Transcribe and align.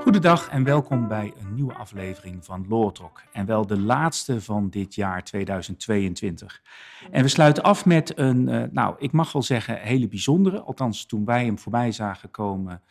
Goedendag 0.00 0.48
en 0.48 0.64
welkom 0.64 1.08
bij 1.08 1.32
een 1.38 1.54
nieuwe 1.54 1.74
aflevering 1.74 2.44
van 2.44 2.66
Talk. 2.92 3.22
En 3.32 3.46
wel 3.46 3.66
de 3.66 3.78
laatste 3.78 4.40
van 4.40 4.70
dit 4.70 4.94
jaar 4.94 5.24
2022. 5.24 6.62
En 7.10 7.22
we 7.22 7.28
sluiten 7.28 7.62
af 7.62 7.84
met 7.84 8.18
een, 8.18 8.48
uh, 8.48 8.62
nou, 8.70 8.94
ik 8.98 9.12
mag 9.12 9.32
wel 9.32 9.42
zeggen, 9.42 9.80
hele 9.80 10.08
bijzondere. 10.08 10.60
Althans, 10.60 11.06
toen 11.06 11.24
wij 11.24 11.44
hem 11.44 11.58
voorbij 11.58 11.92
zagen 11.92 12.30
komen, 12.30 12.82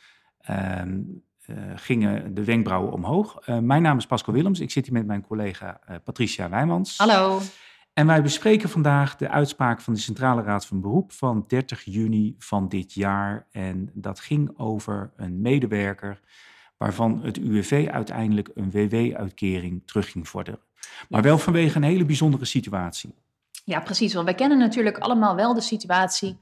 uh, 0.49 0.81
uh, 1.47 1.57
gingen 1.75 2.33
de 2.33 2.43
wenkbrauwen 2.43 2.93
omhoog. 2.93 3.39
Eh, 3.39 3.59
mijn 3.59 3.81
naam 3.81 3.97
is 3.97 4.05
Pascal 4.05 4.33
Willems. 4.33 4.59
Ik 4.59 4.71
zit 4.71 4.85
hier 4.85 4.93
met 4.93 5.05
mijn 5.05 5.21
collega 5.21 5.79
Patricia 6.03 6.49
Wijmans. 6.49 6.97
Hallo. 6.97 7.41
En 7.95 8.07
wij 8.07 8.21
bespreken 8.21 8.69
vandaag 8.69 9.15
de 9.15 9.29
uitspraak 9.29 9.81
van 9.81 9.93
de 9.93 9.99
Centrale 9.99 10.41
Raad 10.41 10.65
van 10.65 10.81
Beroep 10.81 11.11
van 11.11 11.45
30 11.47 11.83
juni 11.83 12.35
van 12.37 12.67
dit 12.67 12.93
jaar. 12.93 13.47
En 13.51 13.89
dat 13.93 14.19
ging 14.19 14.53
over 14.57 15.11
een 15.15 15.41
medewerker 15.41 16.19
waarvan 16.77 17.23
het 17.23 17.37
UWV 17.37 17.87
uiteindelijk 17.91 18.49
een 18.53 18.71
WW-uitkering 18.71 19.81
terug 19.85 20.11
ging 20.11 20.27
vorderen. 20.27 20.59
Maar 21.09 21.21
wel 21.21 21.37
vanwege 21.37 21.75
een 21.75 21.83
hele 21.83 22.05
bijzondere 22.05 22.45
situatie. 22.45 23.15
Ja, 23.63 23.79
precies. 23.79 24.13
Want 24.13 24.25
wij 24.25 24.35
kennen 24.35 24.57
natuurlijk 24.57 24.97
allemaal 24.97 25.35
wel 25.35 25.53
de 25.53 25.61
situatie 25.61 26.37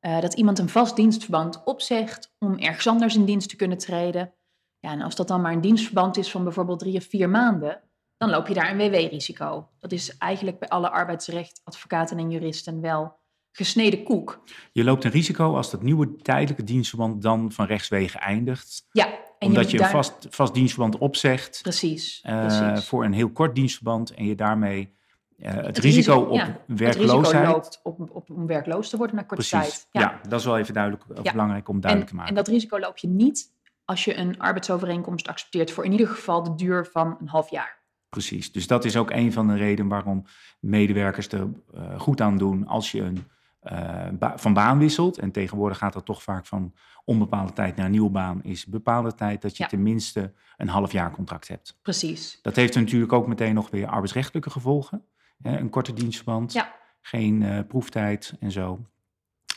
uh, 0.00 0.20
dat 0.20 0.34
iemand 0.34 0.58
een 0.58 0.68
vast 0.68 0.96
dienstverband 0.96 1.64
opzegt 1.64 2.34
om 2.38 2.58
ergens 2.58 2.86
anders 2.86 3.16
in 3.16 3.24
dienst 3.24 3.48
te 3.48 3.56
kunnen 3.56 3.78
treden. 3.78 4.32
Ja, 4.78 4.90
en 4.90 5.00
als 5.00 5.16
dat 5.16 5.28
dan 5.28 5.40
maar 5.40 5.52
een 5.52 5.60
dienstverband 5.60 6.16
is 6.16 6.30
van 6.30 6.44
bijvoorbeeld 6.44 6.78
drie 6.78 6.96
of 6.96 7.04
vier 7.04 7.30
maanden, 7.30 7.80
dan 8.16 8.30
loop 8.30 8.46
je 8.46 8.54
daar 8.54 8.70
een 8.70 8.90
WW-risico. 8.90 9.68
Dat 9.78 9.92
is 9.92 10.16
eigenlijk 10.18 10.58
bij 10.58 10.68
alle 10.68 10.90
arbeidsrechtadvocaten 10.90 12.18
en 12.18 12.30
juristen 12.30 12.80
wel 12.80 13.18
gesneden 13.52 14.02
koek. 14.02 14.42
Je 14.72 14.84
loopt 14.84 15.04
een 15.04 15.10
risico 15.10 15.56
als 15.56 15.70
dat 15.70 15.82
nieuwe 15.82 16.16
tijdelijke 16.16 16.64
dienstverband 16.64 17.22
dan 17.22 17.52
van 17.52 17.66
rechtswege 17.66 18.18
eindigt. 18.18 18.86
Ja. 18.92 19.06
En 19.38 19.48
omdat 19.48 19.70
je, 19.70 19.80
een 19.80 19.88
vast, 19.88 20.26
vast 20.30 20.54
dienstverband 20.54 20.98
opzegt. 20.98 21.58
Precies, 21.62 22.22
uh, 22.26 22.46
precies. 22.46 22.88
Voor 22.88 23.04
een 23.04 23.12
heel 23.12 23.30
kort 23.30 23.54
dienstverband 23.54 24.14
en 24.14 24.26
je 24.26 24.34
daarmee 24.34 24.94
uh, 25.38 25.48
het, 25.48 25.66
het, 25.66 25.78
risico, 25.78 26.12
risico 26.12 26.30
op 26.30 26.36
ja, 26.36 26.60
werkloosheid. 26.66 26.96
Het 26.96 27.32
risico 27.32 27.52
loopt 27.52 27.80
op, 27.82 28.16
op, 28.16 28.30
om 28.30 28.46
werkloos 28.46 28.88
te 28.88 28.96
worden 28.96 29.16
na 29.16 29.22
korte 29.22 29.48
precies. 29.48 29.70
tijd. 29.70 29.88
Ja. 29.90 30.00
ja. 30.00 30.20
dat 30.28 30.40
is 30.40 30.46
wel 30.46 30.58
even 30.58 30.74
duidelijk, 30.74 31.04
ja. 31.22 31.32
belangrijk 31.32 31.68
om 31.68 31.80
duidelijk 31.80 32.10
en, 32.10 32.16
te 32.16 32.22
maken. 32.22 32.36
En 32.36 32.44
dat 32.44 32.54
risico 32.54 32.78
loop 32.78 32.98
je 32.98 33.08
niet 33.08 33.54
als 33.84 34.04
je 34.04 34.16
een 34.16 34.38
arbeidsovereenkomst 34.38 35.28
accepteert 35.28 35.70
voor 35.70 35.84
in 35.84 35.92
ieder 35.92 36.08
geval 36.08 36.42
de 36.42 36.54
duur 36.54 36.88
van 36.92 37.16
een 37.20 37.28
half 37.28 37.50
jaar. 37.50 37.84
Precies, 38.16 38.52
dus 38.52 38.66
dat 38.66 38.84
is 38.84 38.96
ook 38.96 39.10
een 39.10 39.32
van 39.32 39.46
de 39.46 39.54
redenen 39.56 39.90
waarom 39.90 40.24
medewerkers 40.60 41.28
er 41.28 41.48
uh, 41.74 42.00
goed 42.00 42.20
aan 42.20 42.38
doen 42.38 42.66
als 42.66 42.90
je 42.92 43.02
een 43.02 43.24
uh, 43.72 44.08
ba 44.18 44.38
van 44.38 44.52
baan 44.54 44.78
wisselt. 44.78 45.18
En 45.18 45.30
tegenwoordig 45.30 45.78
gaat 45.78 45.92
dat 45.92 46.04
toch 46.04 46.22
vaak 46.22 46.46
van 46.46 46.74
onbepaalde 47.04 47.52
tijd 47.52 47.76
naar 47.76 47.84
een 47.84 47.90
nieuwe 47.90 48.10
baan, 48.10 48.42
is 48.42 48.66
bepaalde 48.66 49.14
tijd 49.14 49.42
dat 49.42 49.56
je 49.56 49.62
Ja. 49.62 49.68
tenminste 49.68 50.32
een 50.56 50.68
half 50.68 50.92
jaar 50.92 51.10
contract 51.10 51.48
hebt. 51.48 51.78
Precies. 51.82 52.38
Dat 52.42 52.56
heeft 52.56 52.74
natuurlijk 52.74 53.12
ook 53.12 53.26
meteen 53.26 53.54
nog 53.54 53.70
weer 53.70 53.86
arbeidsrechtelijke 53.86 54.50
gevolgen. 54.50 55.04
Hè, 55.42 55.58
een 55.58 55.70
korte 55.70 55.92
dienstverband, 55.92 56.52
Ja. 56.52 56.74
geen 57.00 57.40
uh, 57.42 57.58
proeftijd 57.68 58.34
en 58.40 58.50
zo. 58.50 58.80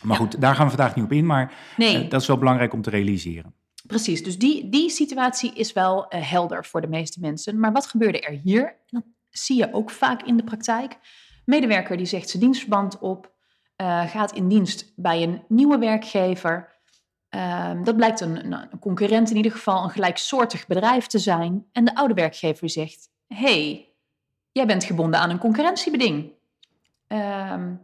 Maar 0.01 0.17
Ja. 0.19 0.23
goed, 0.23 0.41
daar 0.41 0.55
gaan 0.55 0.65
we 0.69 0.75
vandaag 0.75 0.95
niet 0.95 1.05
op 1.05 1.11
in, 1.11 1.25
maar 1.25 1.53
Nee, 1.77 2.07
dat 2.07 2.21
is 2.21 2.27
wel 2.27 2.37
belangrijk 2.37 2.73
om 2.73 2.81
te 2.81 2.89
realiseren. 2.89 3.53
Precies. 3.87 4.23
Dus 4.23 4.37
die, 4.37 4.69
die 4.69 4.89
situatie 4.89 5.53
is 5.53 5.73
wel 5.73 6.07
eh, 6.07 6.29
helder 6.29 6.65
voor 6.65 6.81
de 6.81 6.87
meeste 6.87 7.19
mensen. 7.19 7.59
Maar 7.59 7.71
wat 7.71 7.87
gebeurde 7.87 8.19
er 8.19 8.39
hier? 8.43 8.65
En 8.65 8.75
dat 8.89 9.03
zie 9.29 9.57
je 9.57 9.73
ook 9.73 9.89
vaak 9.89 10.21
in 10.21 10.37
de 10.37 10.43
praktijk. 10.43 10.97
Medewerker 11.45 11.97
die 11.97 12.05
zegt 12.05 12.29
zijn 12.29 12.43
dienstverband 12.43 12.99
op, 12.99 13.31
eh, 13.75 14.09
gaat 14.09 14.31
in 14.31 14.47
dienst 14.47 14.93
bij 14.95 15.23
een 15.23 15.43
nieuwe 15.47 15.77
werkgever. 15.77 16.77
Ehm, 17.29 17.83
dat 17.83 17.95
blijkt 17.95 18.19
een, 18.19 18.69
concurrent 18.79 19.29
in 19.29 19.35
ieder 19.35 19.51
geval, 19.51 19.83
een 19.83 19.89
gelijksoortig 19.89 20.67
bedrijf 20.67 21.07
te 21.07 21.19
zijn. 21.19 21.65
En 21.71 21.85
de 21.85 21.95
oude 21.95 22.13
werkgever 22.13 22.69
zegt, 22.69 23.09
hey, 23.27 23.89
jij 24.51 24.65
bent 24.65 24.83
gebonden 24.83 25.19
aan 25.19 25.29
een 25.29 25.37
concurrentiebeding. 25.37 26.31
Ehm, 27.07 27.75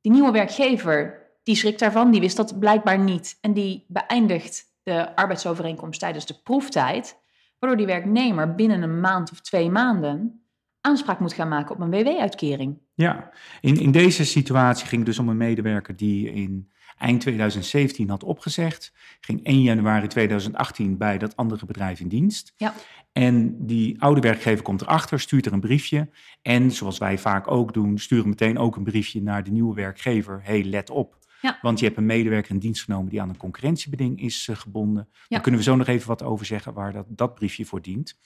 die 0.00 0.12
nieuwe 0.12 0.30
werkgever, 0.30 1.26
die 1.42 1.56
schrikt 1.56 1.78
daarvan, 1.78 2.10
die 2.10 2.20
wist 2.20 2.36
dat 2.36 2.58
blijkbaar 2.58 2.98
niet. 2.98 3.38
En 3.40 3.52
die 3.52 3.84
beëindigt 3.88 4.64
de 4.86 5.16
arbeidsovereenkomst 5.16 6.00
tijdens 6.00 6.26
de 6.26 6.40
proeftijd, 6.42 7.18
waardoor 7.58 7.78
die 7.78 7.86
werknemer 7.86 8.54
binnen 8.54 8.82
een 8.82 9.00
maand 9.00 9.30
of 9.30 9.40
twee 9.40 9.70
maanden 9.70 10.40
aanspraak 10.80 11.20
moet 11.20 11.32
gaan 11.32 11.48
maken 11.48 11.74
op 11.74 11.80
een 11.80 11.90
WW-uitkering. 11.90 12.78
Ja, 12.94 13.30
in, 13.60 13.80
in 13.80 13.90
deze 13.90 14.24
situatie 14.24 14.86
ging 14.86 14.96
het 14.96 15.10
dus 15.10 15.18
om 15.18 15.28
een 15.28 15.36
medewerker 15.36 15.96
die 15.96 16.32
in 16.32 16.72
eind 16.98 17.20
2017 17.20 18.08
had 18.08 18.22
opgezegd. 18.22 18.92
Ging 19.20 19.44
1 19.44 19.62
januari 19.62 20.06
2018 20.06 20.96
bij 20.96 21.18
dat 21.18 21.36
andere 21.36 21.66
bedrijf 21.66 22.00
in 22.00 22.08
dienst. 22.08 22.52
Ja. 22.56 22.74
En 23.12 23.66
die 23.66 24.02
oude 24.02 24.20
werkgever 24.20 24.62
komt 24.62 24.80
erachter, 24.80 25.20
stuurt 25.20 25.46
er 25.46 25.52
een 25.52 25.60
briefje. 25.60 26.08
En 26.42 26.70
zoals 26.70 26.98
wij 26.98 27.18
vaak 27.18 27.50
ook 27.50 27.74
doen, 27.74 27.98
sturen 27.98 28.28
meteen 28.28 28.58
ook 28.58 28.76
een 28.76 28.84
briefje 28.84 29.22
naar 29.22 29.44
de 29.44 29.50
nieuwe 29.50 29.74
werkgever. 29.74 30.40
hey, 30.44 30.64
let 30.64 30.90
op. 30.90 31.25
Ja. 31.40 31.58
Want 31.62 31.78
je 31.78 31.84
hebt 31.84 31.96
een 31.96 32.06
medewerker 32.06 32.50
in 32.50 32.58
dienst 32.58 32.84
genomen 32.84 33.10
die 33.10 33.20
aan 33.20 33.28
een 33.28 33.36
concurrentiebeding 33.36 34.20
is 34.20 34.46
uh, 34.50 34.56
gebonden. 34.56 35.08
Ja. 35.10 35.18
Daar 35.28 35.40
kunnen 35.40 35.60
we 35.60 35.66
zo 35.66 35.76
nog 35.76 35.86
even 35.86 36.08
wat 36.08 36.22
over 36.22 36.46
zeggen 36.46 36.72
waar 36.72 36.92
dat, 36.92 37.04
dat 37.08 37.34
briefje 37.34 37.64
voor 37.64 37.82
dient. 37.82 38.18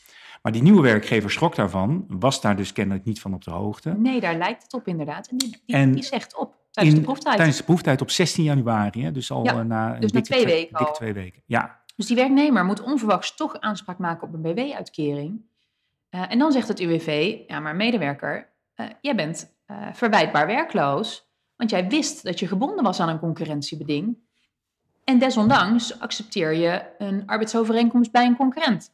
Maar 0.42 0.52
die 0.52 0.62
nieuwe 0.62 0.82
werkgever 0.82 1.30
schrok 1.30 1.54
daarvan, 1.54 2.04
was 2.08 2.40
daar 2.40 2.56
dus 2.56 2.72
kennelijk 2.72 3.04
niet 3.04 3.20
van 3.20 3.34
op 3.34 3.44
de 3.44 3.50
hoogte. 3.50 3.94
Nee, 3.98 4.20
daar 4.20 4.36
lijkt 4.36 4.62
het 4.62 4.72
op 4.72 4.86
inderdaad. 4.86 5.28
En 5.28 5.36
die, 5.36 5.62
die, 5.66 5.76
En 5.76 5.92
die 5.92 6.02
zegt 6.02 6.36
op 6.36 6.54
tijdens 6.70 6.94
In- 6.96 7.00
de 7.00 7.06
proeftijd. 7.06 7.36
Tijdens 7.36 7.58
de 7.58 7.64
proeftijd 7.64 8.00
op 8.00 8.10
16 8.10 8.44
januari, 8.44 9.02
hè, 9.04 9.12
dus 9.12 9.30
al 9.30 9.44
Ja, 9.44 9.58
eh, 9.58 9.60
na, 9.60 9.94
een 9.94 10.00
dus 10.00 10.12
na 10.12 10.20
dikke 10.20 10.34
twee 10.34 10.44
weken 10.44 10.78
dikke 10.78 10.92
twee 10.92 11.12
weken. 11.12 11.42
Ja, 11.46 11.78
Dus 11.96 12.06
die 12.06 12.16
werknemer 12.16 12.64
moet 12.64 12.82
onverwachts 12.82 13.34
toch 13.36 13.60
aanspraak 13.60 13.98
maken 13.98 14.28
op 14.28 14.34
een 14.34 14.42
BW-uitkering. 14.42 15.40
Eh, 16.08 16.30
en 16.32 16.38
dan 16.38 16.52
zegt 16.52 16.68
het 16.68 16.80
UWV, 16.80 17.38
ja 17.46 17.60
maar 17.60 17.76
medewerker, 17.76 18.48
eh, 18.74 18.86
jij 19.00 19.14
bent 19.14 19.58
eh, 19.66 19.86
verwijtbaar 19.92 20.46
werkloos, 20.46 21.29
want 21.60 21.72
jij 21.72 21.88
wist 21.88 22.24
dat 22.24 22.38
je 22.38 22.46
gebonden 22.46 22.84
was 22.84 23.00
aan 23.00 23.08
een 23.08 23.18
concurrentiebeding. 23.18 24.16
En 25.04 25.18
desondanks 25.18 25.98
accepteer 25.98 26.52
je 26.52 26.82
een 26.98 27.22
arbeidsovereenkomst 27.26 28.12
bij 28.12 28.26
een 28.26 28.36
concurrent. 28.36 28.92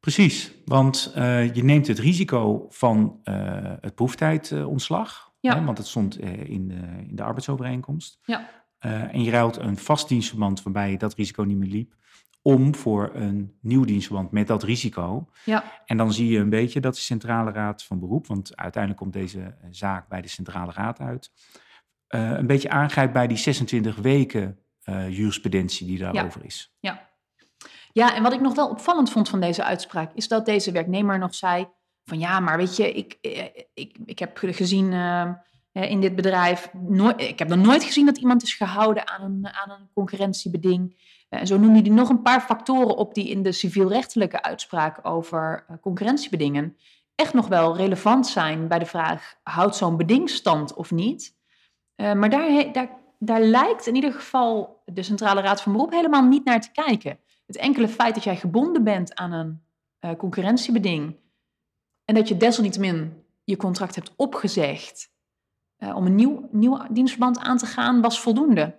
precies. 0.00 0.52
Want 0.64 1.12
eh, 1.14 1.54
je 1.54 1.64
neemt 1.64 1.86
het 1.86 1.98
risico 1.98 2.66
van 2.68 3.20
eh, 3.24 3.34
het 3.80 3.94
proeftijdontslag, 3.94 5.32
Ja. 5.40 5.58
hè, 5.58 5.64
want 5.64 5.78
het 5.78 5.86
stond 5.86 6.16
eh, 6.18 6.50
in, 6.50 6.68
de, 6.68 6.74
in 7.08 7.16
de 7.16 7.22
arbeidsovereenkomst. 7.22 8.18
Ja. 8.24 8.48
En 8.78 9.22
je 9.22 9.30
ruilt 9.30 9.56
een 9.56 9.76
vast 9.76 10.08
dienstverband 10.08 10.62
waarbij 10.62 10.90
je 10.90 10.98
dat 10.98 11.14
risico 11.14 11.42
niet 11.42 11.56
meer 11.56 11.68
liep, 11.68 11.94
om 12.42 12.74
voor 12.74 13.10
een 13.14 13.56
nieuw 13.60 13.84
dienstverband 13.84 14.30
met 14.30 14.46
dat 14.46 14.62
risico. 14.62 15.28
Ja, 15.44 15.82
En 15.84 15.96
dan 15.96 16.12
zie 16.12 16.28
je 16.28 16.38
een 16.38 16.50
beetje 16.50 16.80
dat 16.80 16.94
de 16.94 17.00
Centrale 17.00 17.50
Raad 17.50 17.84
van 17.84 17.98
Beroep, 17.98 18.26
want 18.26 18.56
uiteindelijk 18.56 19.02
komt 19.02 19.12
deze 19.12 19.54
zaak 19.70 20.08
bij 20.08 20.20
de 20.20 20.28
Centrale 20.28 20.72
Raad 20.72 21.00
uit, 21.00 21.30
eh, 22.06 22.30
een 22.30 22.46
beetje 22.46 22.70
aangrijpt 22.70 23.12
bij 23.12 23.26
die 23.26 23.36
26 23.36 23.96
weken 23.96 24.58
eh, 24.82 25.16
jurisprudentie 25.16 25.86
die 25.86 25.98
daarover 25.98 26.44
is. 26.44 26.76
ja. 26.80 27.06
Ja, 27.92 28.14
en 28.14 28.22
wat 28.22 28.32
ik 28.32 28.40
nog 28.40 28.54
wel 28.54 28.68
opvallend 28.68 29.10
vond 29.10 29.28
van 29.28 29.40
deze 29.40 29.64
uitspraak, 29.64 30.12
is 30.14 30.28
dat 30.28 30.46
deze 30.46 30.72
werknemer 30.72 31.18
nog 31.18 31.34
zei 31.34 31.68
van 32.04 32.18
ja, 32.18 32.40
maar 32.40 32.56
weet 32.56 32.76
je, 32.76 32.92
ik, 32.92 33.18
eh, 33.20 33.44
ik, 33.74 33.96
ik 34.04 34.18
heb 34.18 34.38
gezien 34.40 34.92
in 35.72 36.00
dit 36.00 36.14
bedrijf, 36.14 36.72
nooit, 36.72 37.20
ik 37.20 37.38
heb 37.38 37.48
nog 37.48 37.58
nooit 37.58 37.84
gezien 37.84 38.06
dat 38.06 38.18
iemand 38.18 38.42
is 38.42 38.54
gehouden 38.54 39.08
aan 39.08 39.22
een, 39.22 39.46
aan 39.46 39.70
een 39.70 39.88
concurrentiebeding. 39.94 40.96
Eh, 41.28 41.40
En 41.40 41.46
zo 41.46 41.58
noemde 41.58 41.80
hij 41.80 41.90
nog 41.90 42.08
een 42.08 42.22
paar 42.22 42.40
factoren 42.40 42.96
op 42.96 43.14
die 43.14 43.28
in 43.28 43.42
de 43.42 43.52
civielrechtelijke 43.52 44.42
uitspraak 44.42 44.98
over 45.02 45.64
eh, 45.68 45.76
concurrentiebedingen 45.80 46.76
echt 47.20 47.34
nog 47.34 47.48
wel 47.48 47.76
relevant 47.76 48.26
zijn 48.26 48.68
bij 48.68 48.78
de 48.78 48.86
vraag, 48.86 49.34
houdt 49.42 49.76
zo'n 49.76 49.96
beding 49.96 50.30
stand 50.30 50.74
of 50.74 50.90
niet? 50.90 51.36
Eh, 51.94 52.12
maar 52.12 52.30
daar, 52.30 52.72
daar, 52.72 52.90
daar 53.18 53.40
lijkt 53.40 53.86
in 53.86 53.94
ieder 53.94 54.12
geval 54.12 54.82
de 54.84 55.02
Centrale 55.02 55.40
Raad 55.40 55.62
van 55.62 55.72
Beroep 55.72 55.90
helemaal 55.90 56.22
niet 56.22 56.44
naar 56.44 56.60
te 56.60 56.70
kijken. 56.70 57.18
Het 57.46 57.56
enkele 57.56 57.88
feit 57.88 58.14
dat 58.14 58.24
jij 58.24 58.36
gebonden 58.36 58.84
bent 58.84 59.14
aan 59.14 59.32
een 59.32 59.62
eh, 59.98 60.16
concurrentiebeding 60.16 61.16
en 62.04 62.14
dat 62.14 62.28
je 62.28 62.36
desalniettemin 62.36 63.24
je 63.44 63.56
contract 63.56 63.94
hebt 63.94 64.12
opgezegd 64.16 65.12
eh, 65.78 65.96
om 65.96 66.06
een 66.06 66.14
nieuw, 66.14 66.48
nieuw 66.52 66.86
dienstverband 66.90 67.38
aan 67.38 67.56
te 67.58 67.66
gaan, 67.66 68.00
was 68.00 68.20
voldoende. 68.20 68.78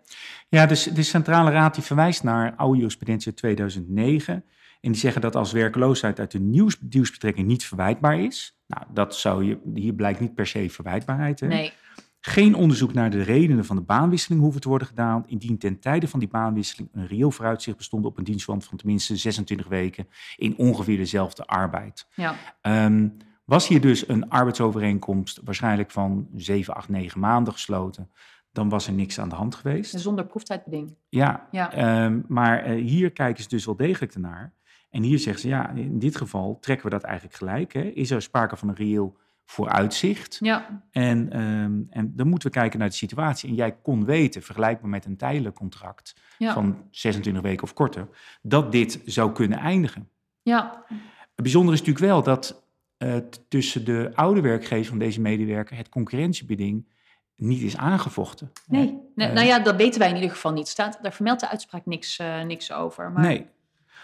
Ja, 0.50 0.66
dus 0.66 0.84
de 0.84 1.04
Centrale 1.04 1.51
Raad 1.51 1.74
die 1.75 1.84
verwijst 1.84 2.24
naar 2.24 2.56
oude 2.56 2.78
jurisprudentie 2.78 3.28
uit 3.28 3.38
2009. 3.38 4.34
En 4.81 4.92
die 4.92 5.01
zeggen 5.01 5.22
dat 5.22 5.36
als 5.36 5.51
werkloosheid 5.51 6.19
uit 6.19 6.34
een 6.34 6.50
nieuws- 6.50 6.78
nieuwsbetrekking 6.90 7.48
niet 7.48 7.66
verwijtbaar 7.66 8.19
is. 8.19 8.57
Nou, 8.68 8.84
dat 8.94 9.16
zou 9.16 9.44
je, 9.46 9.57
hier 9.74 9.94
blijkt 9.94 10.19
niet 10.19 10.34
per 10.36 10.48
se 10.48 10.69
verwijtbaarheid. 10.69 11.40
Hè? 11.40 11.48
Nee, 11.48 11.74
Geen 12.22 12.56
onderzoek 12.56 12.94
naar 12.94 13.10
de 13.10 13.22
redenen 13.22 13.66
van 13.66 13.75
de 13.75 13.81
baanwisseling 13.81 14.42
hoeven 14.42 14.62
te 14.62 14.68
worden 14.69 14.88
gedaan, 14.88 15.24
indien 15.28 15.57
ten 15.57 15.80
tijde 15.80 16.07
van 16.07 16.19
die 16.19 16.28
baanwisseling 16.30 16.90
een 16.94 17.07
reëel 17.07 17.31
vooruitzicht 17.31 17.78
bestond 17.78 18.06
op 18.06 18.18
een 18.18 18.24
dienstverband 18.24 18.66
van 18.66 18.78
tenminste 18.78 19.16
26 19.16 19.68
weken 19.68 20.07
in 20.36 20.57
ongeveer 20.57 20.98
dezelfde 20.98 21.45
arbeid. 21.45 22.07
ja, 22.16 22.36
Ehm, 22.62 23.07
was 23.50 23.68
hier 23.68 23.81
dus 23.81 24.07
een 24.07 24.30
arbeidsovereenkomst 24.30 25.42
waarschijnlijk 25.44 25.92
van 25.92 26.28
7, 26.36 26.74
8, 26.75 26.90
9 26.90 27.19
maanden 27.19 27.54
gesloten, 27.54 28.12
dan 28.51 28.69
was 28.69 28.88
er 28.88 28.94
niks 28.94 29.19
aan 29.19 29.30
de 29.30 29.36
hand 29.36 29.56
geweest. 29.56 30.00
Zonder 30.00 30.25
proeftijdbeding. 30.25 30.96
Ja, 31.10 31.48
Ja. 31.51 31.72
ehm, 31.74 32.19
maar 32.28 32.63
eh, 32.63 32.84
hier 32.86 33.12
kijken 33.12 33.44
ze 33.44 33.50
dus 33.50 33.66
wel 33.66 33.75
degelijk 33.75 34.13
ernaar. 34.13 34.54
En 34.90 35.04
hier 35.04 35.19
zeggen 35.19 35.42
ze, 35.42 35.48
ja, 35.48 35.69
in 35.69 36.00
dit 36.00 36.18
geval 36.18 36.57
trekken 36.60 36.86
we 36.86 36.92
dat 36.92 37.04
eigenlijk 37.04 37.36
gelijk. 37.38 37.74
Hè? 37.74 37.81
Is 37.81 38.12
er 38.12 38.22
sprake 38.22 38.56
van 38.57 38.68
een 38.69 38.75
reëel 38.75 39.18
vooruitzicht? 39.46 40.38
Ja, 40.40 40.84
En, 40.92 41.31
ehm, 41.31 41.81
en 41.90 42.13
dan 42.16 42.28
moeten 42.28 42.48
we 42.52 42.57
kijken 42.57 42.80
naar 42.80 42.90
de 42.90 42.95
situatie. 42.95 43.50
En 43.50 43.56
jij 43.56 43.72
kon 43.81 44.06
weten, 44.06 44.42
vergelijkbaar 44.42 44.90
met 44.90 45.06
een 45.06 45.18
tijdelijk 45.18 45.56
contract 45.56 46.16
ja, 46.38 46.54
van 46.54 46.78
26 46.92 47.42
weken 47.44 47.63
of 47.63 47.74
korter, 47.74 48.07
dat 48.42 48.72
dit 48.72 49.02
zou 49.06 49.31
kunnen 49.31 49.57
eindigen. 49.60 50.10
ja, 50.42 50.84
Het 51.36 51.48
bijzondere 51.48 51.74
is 51.78 51.80
natuurlijk 51.84 52.06
wel 52.13 52.24
dat 52.24 52.63
tussen 53.48 53.86
de 53.86 54.12
oude 54.13 54.42
werkgever 54.42 54.86
van 54.90 55.00
deze 55.00 55.22
medewerker 55.22 55.78
het 55.78 55.90
concurrentiebeding 55.90 56.88
niet 57.36 57.62
is 57.62 57.78
aangevochten. 57.78 58.51
nee. 58.68 59.00
nee 59.16 59.28
Eh, 59.28 59.34
nou 59.34 59.48
ja, 59.48 59.60
dat 59.60 59.75
weten 59.75 60.00
wij 60.00 60.10
in 60.10 60.16
ieder 60.16 60.30
geval 60.30 60.51
niet. 60.51 60.68
Staat, 60.68 61.00
daar 61.01 61.13
vermeldt 61.13 61.40
de 61.42 61.50
uitspraak 61.50 61.86
niks, 61.86 62.18
eh, 62.19 62.42
niks 62.44 62.72
over. 62.72 63.12
Maar, 63.12 63.22
Nee. 63.24 63.48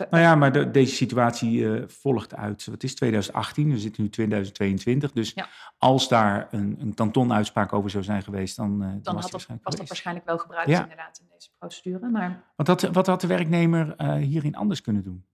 Nou 0.10 0.24
ja, 0.24 0.36
maar 0.36 0.52
de- 0.52 0.72
deze 0.72 0.96
situatie 0.96 1.74
eh, 1.76 1.84
volgt 1.88 2.36
uit, 2.36 2.66
wat 2.66 2.84
is 2.84 2.96
2018, 2.96 3.72
we 3.72 3.78
zitten 3.80 4.04
nu 4.04 4.10
2022. 4.10 5.12
Dus 5.12 5.32
Ja. 5.36 5.48
als 5.78 6.08
daar 6.08 6.48
een, 6.52 6.76
een 6.80 6.94
kantonuitspraak 6.94 7.74
over 7.74 7.90
zou 7.90 8.04
zijn 8.04 8.24
geweest, 8.24 8.56
dan, 8.56 8.80
dan, 8.80 8.80
Dan 8.80 8.90
was 8.90 9.06
had 9.06 9.22
dat, 9.22 9.32
waarschijnlijk 9.32 9.68
was 9.68 9.76
dat 9.76 9.88
waarschijnlijk 9.88 10.26
wel 10.26 10.38
gebruikt 10.38 10.70
Ja. 10.70 10.82
inderdaad 10.82 11.20
in 11.20 11.26
deze 11.34 11.50
procedure. 11.60 12.10
Maar 12.10 12.44
Wat 12.56 12.68
had, 12.68 12.82
wat 12.82 13.08
had 13.08 13.22
de 13.22 13.28
werknemer 13.28 13.96
hierin 14.18 14.56
anders 14.56 14.82
kunnen 14.82 15.04
doen? 15.04 15.26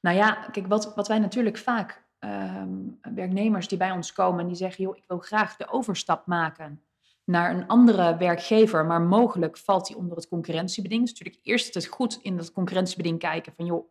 Nou 0.00 0.16
ja, 0.16 0.48
kijk, 0.52 0.66
wat, 0.66 0.94
wat 0.94 1.08
wij 1.08 1.18
natuurlijk 1.18 1.58
vaak, 1.58 2.03
ehm, 2.24 3.14
werknemers 3.14 3.68
die 3.68 3.78
bij 3.78 3.90
ons 3.90 4.12
komen 4.12 4.40
en 4.40 4.46
die 4.46 4.56
zeggen, 4.56 4.84
joh, 4.84 4.96
ik 4.96 5.04
wil 5.06 5.18
graag 5.18 5.56
de 5.56 5.68
overstap 5.68 6.26
maken 6.26 6.82
naar 7.24 7.54
een 7.54 7.66
andere 7.66 8.16
werkgever, 8.16 8.86
maar 8.86 9.00
mogelijk 9.00 9.58
valt 9.58 9.86
die 9.86 9.96
onder 9.96 10.16
het 10.16 10.28
concurrentiebeding. 10.28 11.00
Dus 11.00 11.10
natuurlijk 11.10 11.38
eerst 11.42 11.74
het 11.74 11.86
goed 11.86 12.18
in 12.22 12.36
dat 12.36 12.52
concurrentiebeding 12.52 13.18
kijken 13.18 13.52
van, 13.56 13.64
joh, 13.64 13.88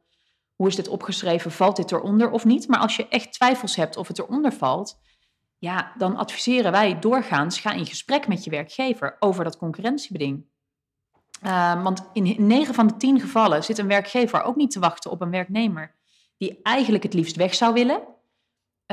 hoe 0.56 0.68
is 0.68 0.75
dit 0.75 0.88
opgeschreven, 0.88 1.51
valt 1.51 1.75
dit 1.75 1.91
eronder 1.91 2.31
of 2.31 2.45
niet? 2.45 2.68
Maar 2.68 2.80
als 2.80 2.95
je 2.95 3.07
echt 3.07 3.33
twijfels 3.33 3.75
hebt 3.75 3.97
of 3.97 4.07
het 4.07 4.19
eronder 4.19 4.53
valt, 4.53 5.00
ja, 5.57 5.94
dan 5.97 6.15
adviseren 6.15 6.71
wij 6.71 7.00
doorgaans, 7.00 7.59
ga 7.59 7.71
in 7.71 7.86
gesprek 7.86 8.27
met 8.27 8.44
je 8.44 8.50
werkgever 8.50 9.15
over 9.19 9.44
dat 9.44 9.57
concurrentiebeding. 9.57 10.45
Uh, 11.44 11.83
want 11.83 12.09
in 12.13 12.47
9 12.47 12.74
van 12.74 12.88
de 12.88 12.97
10 12.97 13.19
gevallen 13.19 13.63
zit 13.63 13.77
een 13.77 13.88
werkgever 13.88 14.41
ook 14.41 14.56
niet 14.56 14.71
te 14.71 14.79
wachten 14.79 15.12
op 15.12 15.21
een 15.21 15.29
werknemer 15.29 15.95
die 16.38 16.59
eigenlijk 16.63 17.03
het 17.03 17.13
liefst 17.13 17.36
weg 17.36 17.53
zou 17.53 17.74
willen. 17.74 18.01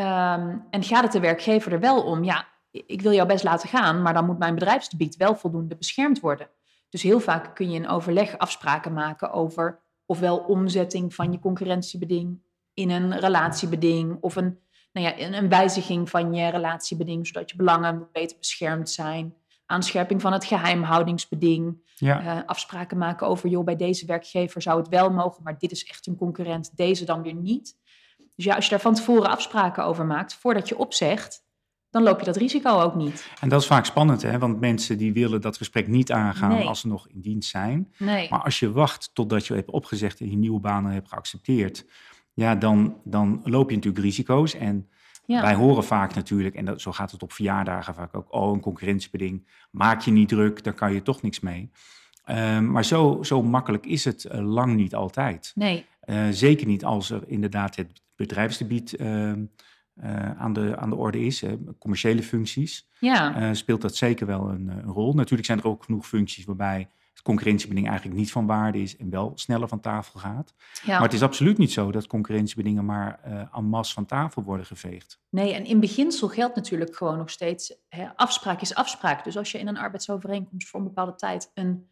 Um, 0.00 0.64
en 0.70 0.82
gaat 0.82 1.02
het 1.02 1.12
de 1.12 1.20
werkgever 1.20 1.72
er 1.72 1.80
wel 1.80 2.02
om, 2.02 2.24
ja, 2.24 2.48
ik 2.70 3.02
wil 3.02 3.12
jou 3.12 3.28
best 3.28 3.44
laten 3.44 3.68
gaan, 3.68 4.02
maar 4.02 4.14
dan 4.14 4.26
moet 4.26 4.38
mijn 4.38 4.54
bedrijfsgebied 4.54 5.16
wel 5.16 5.36
voldoende 5.36 5.76
beschermd 5.76 6.20
worden. 6.20 6.48
Dus 6.88 7.02
heel 7.02 7.20
vaak 7.20 7.54
kun 7.54 7.70
je 7.70 7.76
in 7.76 7.88
overleg 7.88 8.38
afspraken 8.38 8.92
maken 8.92 9.32
over 9.32 9.80
ofwel 10.06 10.38
omzetting 10.38 11.14
van 11.14 11.32
je 11.32 11.38
concurrentiebeding 11.38 12.42
in 12.74 12.90
een 12.90 13.18
relatiebeding 13.18 14.16
of 14.20 14.36
een, 14.36 14.58
nou 14.92 15.06
ja, 15.06 15.18
een 15.18 15.48
wijziging 15.48 16.10
van 16.10 16.34
je 16.34 16.48
relatiebeding, 16.48 17.26
zodat 17.26 17.50
je 17.50 17.56
belangen 17.56 18.08
beter 18.12 18.36
beschermd 18.38 18.90
zijn. 18.90 19.34
Aanscherping 19.66 20.20
van 20.20 20.32
het 20.32 20.44
geheimhoudingsbeding. 20.44 21.88
Ja. 21.96 22.22
Uh, 22.22 22.42
afspraken 22.46 22.98
maken 22.98 23.26
over, 23.26 23.48
joh, 23.48 23.64
bij 23.64 23.76
deze 23.76 24.06
werkgever 24.06 24.62
zou 24.62 24.78
het 24.78 24.88
wel 24.88 25.10
mogen, 25.10 25.42
maar 25.42 25.58
dit 25.58 25.70
is 25.70 25.84
echt 25.84 26.06
een 26.06 26.16
concurrent, 26.16 26.76
deze 26.76 27.04
dan 27.04 27.22
weer 27.22 27.34
niet. 27.34 27.76
Dus 28.40 28.48
ja, 28.48 28.54
als 28.54 28.64
je 28.64 28.70
daar 28.70 28.80
van 28.80 28.94
tevoren 28.94 29.30
afspraken 29.30 29.84
over 29.84 30.06
maakt, 30.06 30.34
voordat 30.34 30.68
je 30.68 30.78
opzegt, 30.78 31.44
dan 31.90 32.02
loop 32.02 32.18
je 32.18 32.24
dat 32.24 32.36
risico 32.36 32.80
ook 32.80 32.94
niet. 32.94 33.28
En 33.40 33.48
dat 33.48 33.60
is 33.60 33.66
vaak 33.66 33.84
spannend, 33.84 34.22
hè? 34.22 34.38
want 34.38 34.60
mensen 34.60 34.98
die 34.98 35.12
willen 35.12 35.40
dat 35.40 35.56
gesprek 35.56 35.88
niet 35.88 36.12
aangaan 36.12 36.48
Nee. 36.48 36.66
als 36.66 36.80
ze 36.80 36.88
nog 36.88 37.08
in 37.08 37.20
dienst 37.20 37.50
zijn. 37.50 37.92
Nee. 37.98 38.30
Maar 38.30 38.42
als 38.42 38.58
je 38.58 38.72
wacht 38.72 39.10
totdat 39.12 39.46
je 39.46 39.54
hebt 39.54 39.70
opgezegd 39.70 40.20
en 40.20 40.30
je 40.30 40.36
nieuwe 40.36 40.60
banen 40.60 40.92
hebt 40.92 41.08
geaccepteerd, 41.08 41.86
ja, 42.32 42.54
dan, 42.54 43.00
dan 43.04 43.40
loop 43.44 43.68
je 43.70 43.76
natuurlijk 43.76 44.04
risico's. 44.04 44.54
En 44.54 44.88
ja. 45.24 45.42
wij 45.42 45.54
horen 45.54 45.84
vaak 45.84 46.14
natuurlijk, 46.14 46.54
en 46.54 46.64
dat, 46.64 46.80
zo 46.80 46.92
gaat 46.92 47.10
het 47.10 47.22
op 47.22 47.32
verjaardagen 47.32 47.94
vaak 47.94 48.16
ook, 48.16 48.34
oh, 48.34 48.52
een 48.52 48.60
concurrentiebeding, 48.60 49.48
maak 49.70 50.00
je 50.00 50.10
niet 50.10 50.28
druk, 50.28 50.64
daar 50.64 50.74
kan 50.74 50.92
je 50.92 51.02
toch 51.02 51.22
niks 51.22 51.40
mee. 51.40 51.70
Um, 52.30 52.70
maar 52.70 52.84
zo, 52.84 53.22
zo 53.22 53.42
makkelijk 53.42 53.86
is 53.86 54.04
het 54.04 54.24
uh, 54.24 54.52
lang 54.52 54.74
niet 54.76 54.94
altijd. 54.94 55.52
Nee. 55.54 55.86
Uh, 56.04 56.28
zeker 56.30 56.66
niet 56.66 56.84
als 56.84 57.10
er 57.10 57.22
inderdaad 57.26 57.76
het 57.76 58.02
bedrijfsgebied 58.26 59.00
uh, 59.00 59.32
aan, 60.38 60.52
de, 60.52 60.76
aan 60.76 60.90
de 60.90 60.96
orde 60.96 61.20
is, 61.20 61.40
hè, 61.40 61.58
commerciële 61.78 62.22
functies. 62.22 62.88
Ja. 63.00 63.40
Uh, 63.40 63.54
speelt 63.54 63.80
dat 63.80 63.96
zeker 63.96 64.26
wel 64.26 64.48
een, 64.48 64.68
een, 64.68 64.82
rol. 64.82 65.14
Natuurlijk 65.14 65.46
zijn 65.46 65.58
er 65.58 65.66
ook 65.66 65.84
genoeg 65.84 66.06
functies 66.06 66.44
waarbij 66.44 66.88
het 67.12 67.22
concurrentiebeding 67.22 67.88
eigenlijk 67.88 68.18
niet 68.18 68.32
van 68.32 68.46
waarde 68.46 68.80
is 68.80 68.96
en 68.96 69.10
wel 69.10 69.32
sneller 69.34 69.68
van 69.68 69.80
tafel 69.80 70.20
gaat. 70.20 70.54
Ja. 70.82 70.92
Maar 70.92 71.02
het 71.02 71.12
is 71.12 71.22
absoluut 71.22 71.58
niet 71.58 71.72
zo 71.72 71.90
dat 71.90 72.06
concurrentiebedingen 72.06 72.84
maar 72.84 73.20
uh, 73.26 73.56
en 73.56 73.64
masse 73.64 73.94
van 73.94 74.06
tafel 74.06 74.42
worden 74.42 74.66
geveegd. 74.66 75.20
Nee, 75.30 75.54
en 75.54 75.64
in 75.64 75.80
beginsel 75.80 76.28
geldt 76.28 76.56
natuurlijk 76.56 76.96
gewoon 76.96 77.18
nog 77.18 77.30
steeds, 77.30 77.74
hè, 77.88 78.16
afspraak 78.16 78.60
is 78.60 78.74
afspraak. 78.74 79.24
Dus 79.24 79.36
als 79.36 79.52
je 79.52 79.58
in 79.58 79.68
een 79.68 79.78
arbeidsovereenkomst 79.78 80.68
voor 80.68 80.80
een 80.80 80.86
bepaalde 80.86 81.14
tijd 81.14 81.50
een 81.54 81.88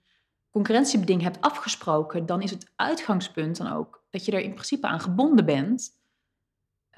concurrentiebeding 0.51 1.23
hebt 1.23 1.41
afgesproken, 1.41 2.27
dan 2.27 2.43
is 2.43 2.51
het 2.51 2.73
uitgangspunt 2.77 3.57
dan 3.57 3.73
ook 3.73 4.05
dat 4.11 4.25
je 4.25 4.33
er 4.33 4.41
in 4.41 4.55
principe 4.55 4.87
aan 4.87 5.01
gebonden 5.01 5.45
bent. 5.45 5.98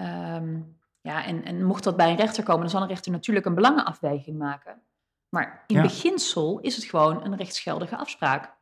Um, 0.01 0.79
ja, 1.01 1.25
en, 1.25 1.45
en 1.45 1.65
mocht 1.65 1.85
dat 1.85 1.97
bij 1.97 2.11
een 2.11 2.17
rechter 2.17 2.45
komen, 2.45 2.61
dan 2.61 2.71
zal 2.71 2.83
een 2.83 2.89
rechter 2.89 3.13
natuurlijk 3.13 3.47
een 3.47 3.55
belangenafweging 3.55 4.39
maken. 4.39 4.83
Maar 5.29 5.65
in 5.67 5.77
Ja. 5.77 5.83
beginsel 5.83 6.59
is 6.61 6.77
het 6.77 6.85
gewoon 6.85 7.25
een 7.25 7.37
rechtsgeldige 7.37 7.97
afspraak. 7.97 8.59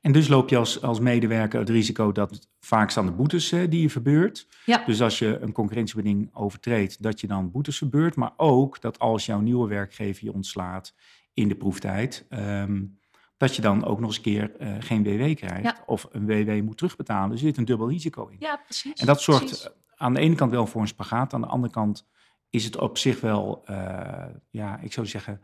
En 0.00 0.12
dus 0.12 0.28
loop 0.28 0.48
je 0.48 0.56
als, 0.56 0.82
als 0.82 1.00
medewerker 1.00 1.58
het 1.58 1.68
risico 1.68 2.12
dat 2.12 2.30
het 2.30 2.48
vaak 2.60 2.90
staan 2.90 3.06
de 3.06 3.12
boetes 3.12 3.52
eh, 3.52 3.70
die 3.70 3.82
je 3.82 3.90
verbeurt. 3.90 4.46
Ja. 4.64 4.82
Dus 4.86 5.02
als 5.02 5.18
je 5.18 5.38
een 5.40 5.52
concurrentiebeding 5.52 6.30
overtreedt, 6.34 7.02
dat 7.02 7.20
je 7.20 7.26
dan 7.26 7.50
boetes 7.50 7.78
verbeurt. 7.78 8.16
Maar 8.16 8.32
ook 8.36 8.80
dat 8.80 8.98
als 8.98 9.26
jouw 9.26 9.40
nieuwe 9.40 9.68
werkgever 9.68 10.24
je 10.24 10.32
ontslaat 10.32 10.94
in 11.34 11.48
de 11.48 11.54
proeftijd, 11.54 12.26
ehm, 12.28 12.84
dat 13.36 13.56
je 13.56 13.62
dan 13.62 13.84
ook 13.84 13.98
nog 13.98 14.08
eens 14.08 14.16
een 14.16 14.22
keer 14.22 14.56
eh, 14.56 14.74
geen 14.78 15.02
WW 15.02 15.34
krijgt. 15.34 15.62
Ja. 15.62 15.82
Of 15.86 16.06
een 16.10 16.26
WW 16.26 16.62
moet 16.62 16.76
terugbetalen. 16.76 17.30
Dus 17.30 17.40
er 17.40 17.46
zit 17.46 17.56
een 17.56 17.64
dubbel 17.64 17.88
risico 17.88 18.26
in. 18.26 18.36
Ja, 18.38 18.60
precies. 18.64 19.00
En 19.00 19.06
dat 19.06 19.20
zorgt 19.20 19.44
precies. 19.44 19.68
Aan 19.96 20.14
de 20.14 20.20
ene 20.20 20.34
kant 20.34 20.50
wel 20.50 20.66
voor 20.66 20.80
een 20.80 20.88
spagaat. 20.88 21.32
Aan 21.34 21.40
de 21.40 21.46
andere 21.46 21.72
kant 21.72 22.06
is 22.50 22.64
het 22.64 22.78
op 22.78 22.98
zich 22.98 23.20
wel, 23.20 23.62
eh, 23.64 24.24
ja, 24.50 24.78
ik 24.80 24.92
zou 24.92 25.06
zeggen, 25.06 25.40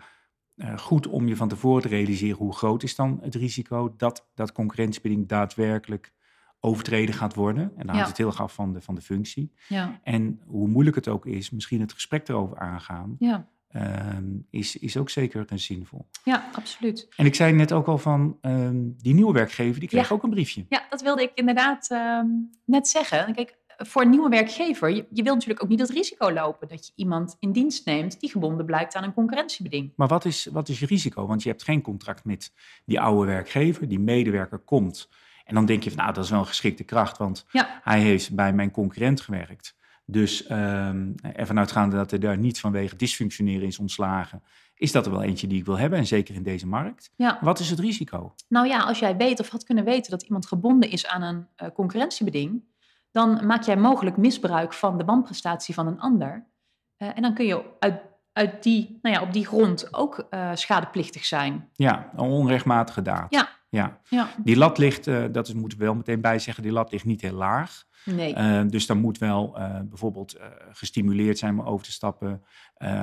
eh, 0.55 0.79
goed 0.79 1.07
om 1.07 1.29
je 1.29 1.37
van 1.37 1.49
tevoren 1.49 1.83
te 1.83 1.89
realiseren 1.89 2.37
hoe 2.37 2.55
groot 2.55 2.83
is 2.83 2.95
dan 2.97 3.19
het 3.23 3.35
risico 3.35 3.95
dat 3.97 4.29
dat 4.35 4.53
concurrentiebeding 4.53 5.29
daadwerkelijk 5.29 6.13
overtreden 6.61 7.15
gaat 7.15 7.35
worden. 7.35 7.63
En 7.65 7.71
dan 7.77 7.87
Ja. 7.87 7.93
hangt 7.93 8.09
het 8.09 8.17
heel 8.17 8.27
erg 8.27 8.41
af 8.41 8.55
van 8.55 8.73
de, 8.73 8.81
van 8.81 8.95
de 8.95 9.01
functie. 9.01 9.53
Ja, 9.69 10.01
En 10.03 10.41
hoe 10.47 10.69
moeilijk 10.69 10.97
het 10.97 11.09
ook 11.09 11.27
is, 11.27 11.51
misschien 11.51 11.81
het 11.81 11.93
gesprek 11.93 12.29
erover 12.29 12.59
aangaan, 12.59 13.17
ja, 13.19 13.49
ehm, 13.69 14.25
is, 14.51 14.77
is 14.77 14.97
ook 14.97 15.11
zeker 15.11 15.45
een 15.49 15.59
zinvol. 15.59 16.07
ja, 16.25 16.45
absoluut. 16.53 17.09
En 17.17 17.27
ik 17.27 17.35
zei 17.35 17.53
net 17.53 17.73
ook 17.73 17.87
al 17.87 17.99
van, 17.99 18.39
ehm, 18.41 18.81
die 18.97 19.15
nieuwe 19.15 19.33
werkgever, 19.33 19.81
die 19.81 19.89
kreeg 19.89 20.09
Ja. 20.09 20.15
ook 20.15 20.23
een 20.23 20.31
briefje. 20.31 20.67
Ja, 20.69 20.87
dat 20.91 21.03
wilde 21.03 21.23
ik 21.23 21.31
inderdaad 21.35 21.91
ehm, 21.91 22.27
net 22.65 22.89
zeggen. 22.89 23.35
Kijk, 23.35 23.59
voor 23.87 24.03
een 24.03 24.11
nieuwe 24.11 24.29
werkgever, 24.29 24.89
je, 24.89 25.07
je 25.11 25.23
wilt 25.23 25.35
natuurlijk 25.35 25.63
ook 25.63 25.69
niet 25.69 25.81
het 25.81 25.91
risico 25.91 26.33
lopen 26.33 26.69
dat 26.69 26.87
je 26.87 26.93
iemand 26.97 27.37
in 27.41 27.53
dienst 27.53 27.87
neemt 27.87 28.21
die 28.21 28.31
gebonden 28.31 28.67
blijkt 28.67 28.95
aan 28.95 29.05
een 29.05 29.15
concurrentiebeding. 29.15 29.93
Maar 29.97 30.09
wat 30.09 30.25
is, 30.25 30.49
wat 30.53 30.69
is 30.69 30.79
je 30.79 30.87
risico? 30.87 31.27
Want 31.27 31.43
je 31.43 31.49
hebt 31.49 31.63
geen 31.63 31.83
contract 31.83 32.25
met 32.25 32.53
die 32.85 33.01
oude 33.01 33.27
werkgever. 33.27 33.89
Die 33.89 34.01
medewerker 34.01 34.59
komt. 34.59 35.09
En 35.45 35.55
dan 35.55 35.67
denk 35.67 35.83
je 35.83 35.91
van, 35.91 35.99
nou, 35.99 36.13
dat 36.15 36.25
is 36.25 36.31
wel 36.31 36.41
een 36.41 36.47
geschikte 36.47 36.85
kracht. 36.85 37.19
Want 37.19 37.47
Ja. 37.51 37.81
hij 37.83 38.01
heeft 38.01 38.35
bij 38.35 38.53
mijn 38.53 38.71
concurrent 38.71 39.21
gewerkt. 39.21 39.77
Dus 40.05 40.51
um, 40.51 41.15
ervan 41.23 41.59
uitgaande 41.59 41.97
dat 41.97 42.11
hij 42.11 42.19
daar 42.19 42.39
niet 42.39 42.61
vanwege 42.61 42.97
dysfunctioneren 42.97 43.67
is 43.67 43.79
ontslagen... 43.79 44.43
is 44.75 44.93
dat 44.93 45.07
er 45.07 45.13
wel 45.13 45.23
eentje 45.23 45.47
die 45.47 45.59
ik 45.59 45.65
wil 45.65 45.79
hebben. 45.79 45.99
En 45.99 46.07
zeker 46.07 46.35
in 46.35 46.43
deze 46.43 46.67
markt. 46.67 47.11
Ja. 47.17 47.39
Wat 47.41 47.59
is 47.59 47.71
het 47.71 47.79
risico? 47.79 48.35
Nou 48.49 48.67
ja, 48.67 48.79
als 48.79 48.99
jij 48.99 49.17
weet 49.17 49.41
of 49.41 49.49
had 49.49 49.65
kunnen 49.65 49.85
weten 49.85 50.11
dat 50.11 50.23
iemand 50.23 50.47
gebonden 50.47 50.91
is 50.91 51.07
aan 51.07 51.23
een 51.23 51.47
uh, 51.63 51.69
concurrentiebeding, 51.75 52.63
dan 53.13 53.47
maak 53.47 53.63
jij 53.63 53.77
mogelijk 53.77 54.17
misbruik 54.17 54.73
van 54.73 54.99
de 54.99 55.05
wanprestatie 55.05 55.75
van 55.75 55.87
een 55.87 56.01
ander. 56.01 56.47
Uh, 56.99 57.09
en 57.15 57.23
dan 57.23 57.35
kun 57.35 57.47
je 57.47 57.63
uit, 57.79 58.01
uit 58.33 58.63
die, 58.63 58.99
nou 59.03 59.17
ja, 59.17 59.23
op 59.23 59.33
die 59.33 59.47
grond 59.47 59.95
ook 59.95 60.27
uh, 60.31 60.51
schadeplichtig 60.55 61.25
zijn. 61.25 61.69
Ja, 61.73 62.11
een 62.17 62.25
onrechtmatige 62.25 63.03
daad. 63.03 63.27
Ja. 63.35 63.49
ja. 63.69 63.99
ja. 64.09 64.29
Die 64.45 64.57
lat 64.57 64.79
ligt, 64.79 65.07
uh, 65.07 65.25
dat 65.33 65.49
is, 65.49 65.55
moeten 65.55 65.79
we 65.79 65.85
wel 65.85 65.95
meteen 65.95 66.21
bij 66.21 66.39
zeggen, 66.39 66.63
die 66.63 66.73
lat 66.73 66.93
ligt 66.93 67.05
niet 67.05 67.21
heel 67.21 67.35
laag. 67.35 67.85
Nee. 68.05 68.37
Uh, 68.37 68.61
dus 68.67 68.87
dan 68.87 68.99
moet 68.99 69.19
wel 69.19 69.55
uh, 69.59 69.81
bijvoorbeeld 69.85 70.37
uh, 70.37 70.45
gestimuleerd 70.73 71.39
zijn 71.39 71.59
om 71.59 71.67
over 71.67 71.85
te 71.85 71.93
stappen, 71.93 72.43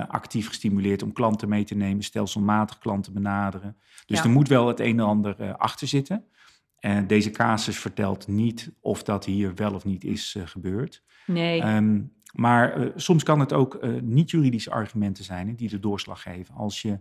actief 0.08 0.48
gestimuleerd 0.48 1.04
om 1.04 1.14
klanten 1.14 1.50
mee 1.50 1.64
te 1.64 1.76
nemen, 1.76 2.04
stelselmatig 2.04 2.78
klanten 2.78 3.14
benaderen. 3.14 3.78
Dus 4.06 4.18
Ja. 4.18 4.24
er 4.24 4.30
moet 4.30 4.48
wel 4.48 4.68
het 4.68 4.80
een 4.80 5.00
en 5.00 5.06
ander 5.06 5.56
achter 5.56 5.88
zitten. 5.88 6.26
En 6.80 7.08
deze 7.08 7.32
casus 7.32 7.80
vertelt 7.80 8.28
niet 8.28 8.72
of 8.80 9.04
dat 9.04 9.26
hier 9.26 9.56
wel 9.56 9.74
of 9.74 9.86
niet 9.86 10.04
is 10.04 10.36
gebeurd. 10.46 11.04
Nee. 11.26 11.64
Um, 11.64 12.14
maar 12.34 12.92
soms 12.96 13.24
kan 13.24 13.40
het 13.40 13.54
ook 13.54 13.88
niet-juridische 14.02 14.72
argumenten 14.72 15.24
zijn 15.24 15.56
die 15.56 15.70
de 15.70 15.80
doorslag 15.80 16.22
geven. 16.22 16.56
Als 16.56 16.82
je 16.82 17.00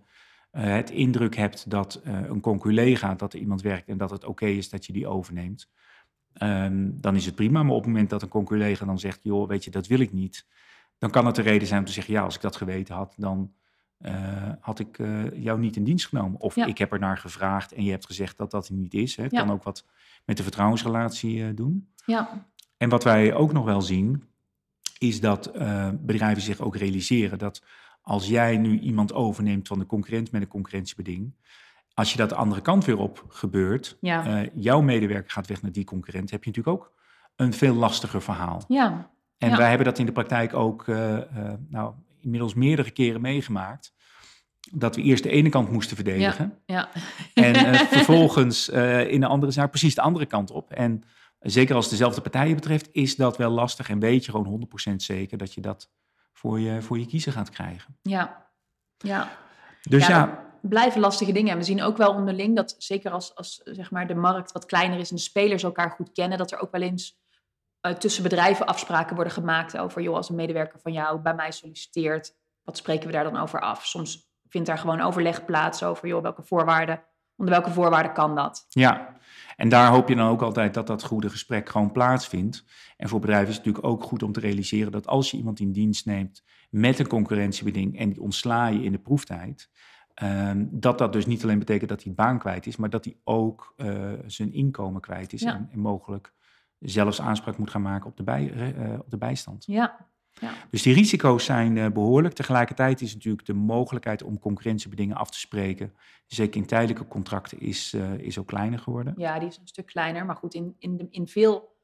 eh, 0.50 0.64
het 0.64 0.90
indruk 0.90 1.36
hebt 1.36 1.70
dat 1.70 2.00
uh, 2.06 2.20
een 2.28 2.40
conculega, 2.40 3.14
dat 3.14 3.32
er 3.32 3.38
iemand 3.38 3.62
werkt 3.62 3.88
en 3.88 3.96
dat 3.96 4.10
het 4.10 4.24
oké 4.24 4.46
is 4.46 4.68
dat 4.68 4.86
je 4.86 4.92
die 4.92 5.06
overneemt, 5.06 5.70
um, 6.42 7.00
dan 7.00 7.16
is 7.16 7.26
het 7.26 7.34
prima. 7.34 7.62
Maar 7.62 7.74
op 7.74 7.82
het 7.82 7.92
moment 7.92 8.10
dat 8.10 8.22
een 8.22 8.28
conculega 8.28 8.84
dan 8.84 8.98
zegt, 8.98 9.20
joh, 9.22 9.48
weet 9.48 9.64
je, 9.64 9.70
dat 9.70 9.86
wil 9.86 10.00
ik 10.00 10.12
niet, 10.12 10.46
dan 10.98 11.10
kan 11.10 11.26
het 11.26 11.34
de 11.34 11.42
reden 11.42 11.68
zijn 11.68 11.80
om 11.80 11.86
te 11.86 11.92
zeggen, 11.92 12.14
ja, 12.14 12.22
als 12.22 12.34
ik 12.34 12.40
dat 12.40 12.56
geweten 12.56 12.94
had, 12.94 13.14
dan 13.16 13.52
uh, 14.00 14.12
had 14.60 14.78
ik 14.78 14.98
jou 15.32 15.58
niet 15.58 15.76
in 15.76 15.84
dienst 15.84 16.06
genomen. 16.06 16.40
Of 16.40 16.54
ja. 16.54 16.66
ik 16.66 16.78
heb 16.78 16.92
er 16.92 16.98
naar 16.98 17.18
gevraagd 17.18 17.72
en 17.72 17.84
je 17.84 17.90
hebt 17.90 18.06
gezegd 18.06 18.36
dat 18.36 18.50
dat 18.50 18.70
niet 18.70 18.94
is. 18.94 19.16
Hè. 19.16 19.22
Het 19.22 19.32
ja. 19.32 19.40
kan 19.40 19.50
ook 19.50 19.62
wat 19.62 19.84
met 20.24 20.36
de 20.36 20.42
vertrouwensrelatie 20.42 21.54
doen. 21.54 21.88
Ja. 22.06 22.46
En 22.76 22.88
wat 22.88 23.04
wij 23.04 23.34
ook 23.34 23.52
nog 23.52 23.64
wel 23.64 23.82
zien, 23.82 24.22
is 24.98 25.20
dat 25.20 25.52
bedrijven 26.00 26.42
zich 26.42 26.60
ook 26.60 26.76
realiseren 26.76 27.38
dat 27.38 27.62
als 28.02 28.26
jij 28.26 28.56
nu 28.56 28.78
iemand 28.78 29.12
overneemt 29.12 29.68
van 29.68 29.78
de 29.78 29.86
concurrent 29.86 30.32
met 30.32 30.42
een 30.42 30.48
concurrentiebeding, 30.48 31.34
als 31.94 32.12
je 32.12 32.18
dat 32.18 32.28
de 32.28 32.34
andere 32.34 32.60
kant 32.60 32.84
weer 32.84 32.98
op 32.98 33.24
gebeurt, 33.28 33.96
ja. 34.00 34.44
jouw 34.54 34.80
medewerker 34.80 35.30
gaat 35.30 35.46
weg 35.46 35.62
naar 35.62 35.72
die 35.72 35.84
concurrent, 35.84 36.30
heb 36.30 36.44
je 36.44 36.50
natuurlijk 36.50 36.76
ook 36.76 36.92
een 37.36 37.52
veel 37.52 37.74
lastiger 37.74 38.22
verhaal. 38.22 38.62
Ja. 38.68 39.10
En 39.38 39.56
wij 39.56 39.68
hebben 39.68 39.86
dat 39.86 39.98
in 39.98 40.06
de 40.06 40.12
praktijk 40.12 40.54
ook 40.54 40.86
nou, 41.68 41.92
inmiddels 42.20 42.54
meerdere 42.54 42.90
keren 42.90 43.20
meegemaakt. 43.20 43.92
Dat 44.72 44.96
we 44.96 45.02
eerst 45.02 45.22
de 45.22 45.30
ene 45.30 45.48
kant 45.48 45.70
moesten 45.70 45.96
verdedigen. 45.96 46.58
Ja. 46.66 46.88
En 47.34 47.74
vervolgens 47.74 48.68
in 49.08 49.20
de 49.20 49.26
andere 49.26 49.52
zaak 49.52 49.70
precies 49.70 49.94
de 49.94 50.00
andere 50.00 50.26
kant 50.26 50.50
op. 50.50 50.72
En 50.72 51.02
zeker 51.38 51.74
als 51.74 51.84
het 51.84 51.92
dezelfde 51.92 52.20
partijen 52.20 52.54
betreft, 52.54 52.88
is 52.92 53.16
dat 53.16 53.36
wel 53.36 53.50
lastig. 53.50 53.90
En 53.90 53.98
weet 53.98 54.24
je 54.24 54.30
gewoon 54.30 54.68
100% 54.92 54.94
zeker 54.96 55.38
dat 55.38 55.54
je 55.54 55.60
dat 55.60 55.90
voor 56.32 56.60
je, 56.60 56.82
voor 56.82 56.98
je 56.98 57.06
kiezer 57.06 57.32
gaat 57.32 57.50
krijgen. 57.50 57.98
Ja, 58.02 58.50
ja. 58.98 59.36
Dus 59.82 60.06
ja, 60.06 60.18
ja 60.18 60.46
blijven 60.60 61.00
lastige 61.00 61.32
dingen. 61.32 61.52
En 61.52 61.58
we 61.58 61.64
zien 61.64 61.82
ook 61.82 61.96
wel 61.96 62.14
onderling 62.14 62.56
dat, 62.56 62.74
zeker 62.78 63.10
als, 63.10 63.34
als 63.34 63.60
zeg 63.64 63.90
maar 63.90 64.06
de 64.06 64.14
markt 64.14 64.52
wat 64.52 64.66
kleiner 64.66 64.98
is 64.98 65.10
en 65.10 65.16
de 65.16 65.22
spelers 65.22 65.62
elkaar 65.62 65.90
goed 65.90 66.12
kennen, 66.12 66.38
dat 66.38 66.52
er 66.52 66.60
ook 66.60 66.72
wel 66.72 66.82
eens 66.82 67.18
uh, 67.82 67.92
tussen 67.92 68.22
bedrijven 68.22 68.66
afspraken 68.66 69.14
worden 69.14 69.32
gemaakt 69.32 69.78
over, 69.78 70.02
joh, 70.02 70.16
als 70.16 70.28
een 70.28 70.34
medewerker 70.34 70.80
van 70.80 70.92
jou 70.92 71.20
bij 71.20 71.34
mij 71.34 71.50
solliciteert, 71.50 72.36
wat 72.64 72.76
spreken 72.76 73.06
we 73.06 73.12
daar 73.12 73.24
dan 73.24 73.36
over 73.36 73.60
af? 73.60 73.86
Soms 73.86 74.30
vindt 74.48 74.66
daar 74.66 74.78
gewoon 74.78 75.00
overleg 75.00 75.44
plaats 75.44 75.82
over, 75.82 76.08
joh, 76.08 76.22
welke 76.22 76.42
voorwaarden, 76.42 77.02
onder 77.36 77.54
welke 77.54 77.70
voorwaarden 77.70 78.12
kan 78.12 78.34
dat? 78.34 78.66
Ja, 78.68 79.16
en 79.56 79.68
daar 79.68 79.90
hoop 79.90 80.08
je 80.08 80.16
dan 80.16 80.28
ook 80.28 80.42
altijd 80.42 80.74
dat 80.74 80.86
dat 80.86 81.04
goede 81.04 81.30
gesprek 81.30 81.68
gewoon 81.68 81.92
plaatsvindt. 81.92 82.64
En 82.96 83.08
voor 83.08 83.20
bedrijven 83.20 83.48
is 83.48 83.56
het 83.56 83.64
natuurlijk 83.64 83.92
ook 83.92 84.02
goed 84.02 84.22
om 84.22 84.32
te 84.32 84.40
realiseren 84.40 84.92
dat 84.92 85.06
als 85.06 85.30
je 85.30 85.36
iemand 85.36 85.60
in 85.60 85.72
dienst 85.72 86.06
neemt 86.06 86.42
met 86.70 86.98
een 86.98 87.06
concurrentiebeding 87.06 87.98
en 87.98 88.08
die 88.08 88.20
ontsla 88.20 88.66
je 88.66 88.82
in 88.82 88.92
de 88.92 88.98
proeftijd, 88.98 89.70
um, 90.22 90.68
dat 90.72 90.98
dat 90.98 91.12
dus 91.12 91.26
niet 91.26 91.42
alleen 91.42 91.58
betekent 91.58 91.88
dat 91.88 92.02
hij 92.02 92.14
baan 92.14 92.38
kwijt 92.38 92.66
is, 92.66 92.76
maar 92.76 92.90
dat 92.90 93.04
hij 93.04 93.16
ook 93.24 93.74
uh, 93.76 94.12
zijn 94.26 94.52
inkomen 94.52 95.00
kwijt 95.00 95.32
is 95.32 95.40
Ja. 95.40 95.54
en, 95.54 95.68
en 95.72 95.78
mogelijk 95.78 96.32
zelfs 96.78 97.20
aanspraak 97.20 97.58
moet 97.58 97.70
gaan 97.70 97.82
maken 97.82 98.10
op 98.10 98.16
de, 98.16 98.22
bij, 98.22 98.52
uh, 98.52 98.98
op 98.98 99.10
de 99.10 99.16
bijstand. 99.16 99.64
Ja, 99.66 100.06
ja. 100.32 100.50
Dus 100.70 100.82
die 100.82 100.94
risico's 100.94 101.44
zijn 101.44 101.76
uh, 101.76 101.86
behoorlijk. 101.86 102.34
Tegelijkertijd 102.34 103.00
is 103.00 103.14
natuurlijk 103.14 103.46
de 103.46 103.54
mogelijkheid 103.54 104.22
om 104.22 104.38
concurrentiebedingen 104.38 105.16
af 105.16 105.30
te 105.30 105.38
spreken, 105.38 105.92
zeker 106.26 106.60
in 106.60 106.66
tijdelijke 106.66 107.08
contracten, 107.08 107.60
is, 107.60 107.94
is 108.18 108.38
ook 108.38 108.46
kleiner 108.46 108.78
geworden. 108.78 109.14
ja, 109.16 109.38
die 109.38 109.48
is 109.48 109.58
een 109.58 109.66
stuk 109.68 109.86
kleiner. 109.86 110.26
Maar 110.26 110.36
goed, 110.36 110.54
in, 110.54 110.74
in, 110.78 110.96
de, 110.96 111.06
in 111.10 111.28
veel 111.28 111.76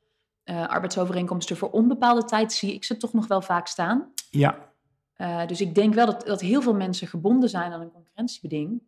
uh, 0.44 0.66
arbeidsovereenkomsten 0.66 1.56
voor 1.56 1.70
onbepaalde 1.70 2.24
tijd 2.24 2.52
zie 2.52 2.74
ik 2.74 2.84
ze 2.84 2.96
toch 2.96 3.12
nog 3.12 3.26
wel 3.26 3.42
vaak 3.42 3.66
staan. 3.66 4.12
Ja, 4.30 4.72
Uh, 5.16 5.46
dus 5.46 5.60
ik 5.60 5.74
denk 5.74 5.94
wel 5.94 6.06
dat, 6.06 6.26
dat 6.26 6.40
heel 6.40 6.62
veel 6.62 6.74
mensen 6.74 7.06
gebonden 7.06 7.48
zijn 7.48 7.72
aan 7.72 7.80
een 7.80 7.92
concurrentiebeding. 7.92 8.82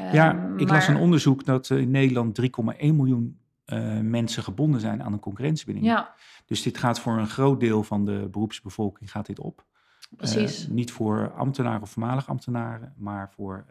Uh, 0.00 0.12
ja, 0.12 0.30
ik 0.32 0.66
maar... 0.66 0.76
las 0.76 0.88
een 0.88 0.96
onderzoek 0.96 1.44
dat 1.44 1.70
in 1.70 1.90
Nederland 1.90 2.40
3,1 2.40 2.46
miljoen 2.78 3.40
uh, 3.72 4.00
mensen 4.00 4.42
gebonden 4.42 4.80
zijn 4.80 5.02
aan 5.02 5.12
een 5.12 5.20
concurrentiebeding. 5.20 5.84
Ja. 5.84 6.14
Dus 6.46 6.62
dit 6.62 6.78
gaat 6.78 7.00
voor 7.00 7.18
een 7.18 7.28
groot 7.28 7.60
deel 7.60 7.82
van 7.82 8.04
de 8.04 8.28
beroepsbevolking 8.30 9.10
gaat 9.10 9.26
dit 9.26 9.40
op. 9.40 9.64
Precies. 10.16 10.66
niet 10.68 10.92
voor 10.92 11.32
ambtenaren 11.32 11.82
of 11.82 11.90
voormalig 11.90 12.28
ambtenaren, 12.28 12.94
maar 12.96 13.30
voor 13.30 13.66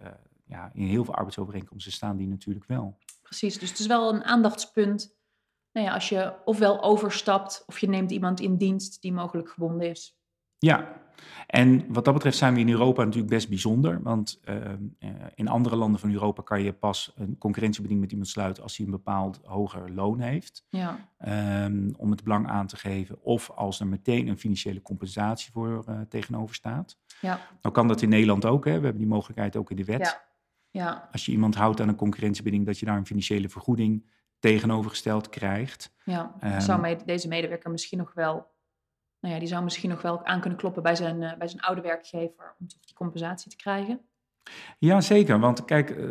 ja, 0.51 0.71
in 0.73 0.85
heel 0.85 1.05
veel 1.05 1.13
arbeidsovereenkomsten 1.13 1.91
staan 1.91 2.17
die 2.17 2.27
natuurlijk 2.27 2.65
wel. 2.65 2.97
Precies, 3.21 3.59
dus 3.59 3.69
het 3.69 3.79
is 3.79 3.87
wel 3.87 4.13
een 4.13 4.23
aandachtspunt. 4.23 5.15
Nou 5.71 5.87
ja, 5.87 5.93
als 5.93 6.09
je 6.09 6.33
ofwel 6.45 6.81
overstapt 6.81 7.63
of 7.65 7.79
je 7.79 7.89
neemt 7.89 8.11
iemand 8.11 8.39
in 8.39 8.57
dienst 8.57 9.01
die 9.01 9.13
mogelijk 9.13 9.49
gebonden 9.49 9.89
is. 9.89 10.20
Ja, 10.61 11.01
en 11.47 11.93
wat 11.93 12.05
dat 12.05 12.13
betreft 12.13 12.37
zijn 12.37 12.53
we 12.53 12.59
in 12.59 12.69
Europa 12.69 13.03
natuurlijk 13.03 13.31
best 13.31 13.49
bijzonder. 13.49 14.01
Want 14.01 14.39
uh, 14.45 14.55
in 15.35 15.47
andere 15.47 15.75
landen 15.75 15.99
van 15.99 16.11
Europa 16.11 16.41
kan 16.41 16.63
je 16.63 16.73
pas 16.73 17.13
een 17.15 17.37
concurrentiebeding 17.37 18.01
met 18.01 18.11
iemand 18.11 18.29
sluiten 18.29 18.63
als 18.63 18.77
hij 18.77 18.85
een 18.85 18.91
bepaald 18.91 19.39
hoger 19.43 19.91
loon 19.91 20.19
heeft. 20.19 20.65
Ja. 20.69 21.09
Um, 21.65 21.93
om 21.97 22.11
het 22.11 22.23
belang 22.23 22.47
aan 22.47 22.67
te 22.67 22.77
geven. 22.77 23.23
Of 23.23 23.49
als 23.49 23.79
er 23.79 23.87
meteen 23.87 24.27
een 24.27 24.37
financiële 24.37 24.81
compensatie 24.81 25.51
voor 25.51 25.83
uh, 25.89 25.99
tegenover 26.09 26.55
staat. 26.55 26.97
Ja. 27.21 27.39
Nou 27.61 27.75
kan 27.75 27.87
dat 27.87 28.01
in 28.01 28.09
Nederland 28.09 28.45
ook. 28.45 28.65
Hè? 28.65 28.77
We 28.77 28.83
hebben 28.83 29.01
die 29.01 29.07
mogelijkheid 29.07 29.55
ook 29.55 29.69
in 29.69 29.75
de 29.75 29.85
wet. 29.85 29.99
Ja. 29.99 30.29
Ja. 30.81 31.09
Als 31.11 31.25
je 31.25 31.31
iemand 31.31 31.55
houdt 31.55 31.81
aan 31.81 31.87
een 31.87 31.95
concurrentiebeding, 31.95 32.65
dat 32.65 32.79
je 32.79 32.85
daar 32.85 32.97
een 32.97 33.05
financiële 33.05 33.49
vergoeding 33.49 34.05
tegenovergesteld 34.39 35.29
krijgt. 35.29 35.93
Ja, 36.03 36.35
um, 36.43 36.61
zou 36.61 36.97
deze 37.05 37.27
medewerker 37.27 37.71
misschien 37.71 37.97
nog 37.97 38.13
wel 38.13 38.47
nou 39.21 39.33
ja, 39.33 39.39
die 39.39 39.47
zou 39.49 39.63
misschien 39.63 39.89
nog 39.89 40.01
wel 40.01 40.25
aan 40.25 40.39
kunnen 40.39 40.59
kloppen 40.59 40.83
bij 40.83 40.95
zijn, 40.95 41.21
uh, 41.21 41.33
bij 41.37 41.47
zijn 41.47 41.61
oude 41.61 41.81
werkgever 41.81 42.55
om 42.59 42.67
toch 42.67 42.79
die 42.85 42.95
compensatie 42.95 43.49
te 43.51 43.55
krijgen. 43.57 44.01
Ja, 44.79 45.01
zeker. 45.01 45.39
Want 45.39 45.65
kijk, 45.65 45.89
uh, 45.89 46.09